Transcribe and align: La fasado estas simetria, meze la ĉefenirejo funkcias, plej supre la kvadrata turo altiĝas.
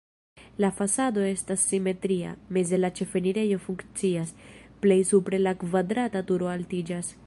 La 0.63 0.69
fasado 0.77 1.25
estas 1.31 1.65
simetria, 1.73 2.31
meze 2.59 2.81
la 2.81 2.91
ĉefenirejo 3.01 3.61
funkcias, 3.69 4.35
plej 4.87 5.01
supre 5.15 5.45
la 5.47 5.57
kvadrata 5.65 6.29
turo 6.33 6.55
altiĝas. 6.59 7.19